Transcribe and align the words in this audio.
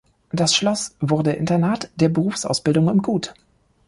Das 0.31 0.55
Schloss 0.55 0.95
wurde 0.99 1.33
Internat 1.33 1.91
der 1.97 2.09
Berufsausbildung 2.09 2.89
im 2.89 3.03
Gut. 3.03 3.35